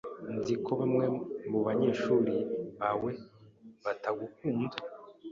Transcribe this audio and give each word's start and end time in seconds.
Nzi 0.37 0.55
ko 0.65 0.71
bamwe 0.79 1.05
mubanyeshuri 1.49 2.35
bawe 2.79 3.11
batagukunda. 3.83 4.75